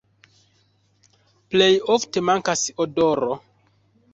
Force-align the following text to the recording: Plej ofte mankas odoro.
Plej 1.55 1.69
ofte 1.97 2.25
mankas 2.31 2.65
odoro. 2.87 3.39